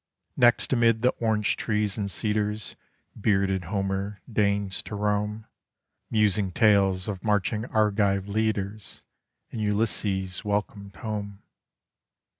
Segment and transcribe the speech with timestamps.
[0.35, 2.75] Next amid the orange trees and cedars
[3.15, 5.45] Bearded Homer deigns to roam,
[6.09, 9.03] Musing tales of marching Argive leaders,
[9.51, 11.43] And Ulysses welcomed home.